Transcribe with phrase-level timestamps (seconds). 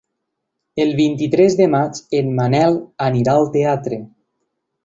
[0.85, 4.05] El vint-i-tres de maig en Manel anirà al teatre.